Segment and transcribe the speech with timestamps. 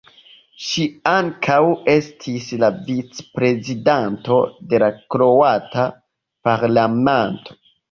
[0.67, 1.57] Ŝi ankaŭ
[1.95, 4.39] estis la vicprezidanto
[4.73, 5.87] de la Kroata
[6.51, 7.63] Parlamento.